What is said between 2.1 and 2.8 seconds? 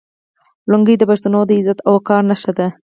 نښه ده.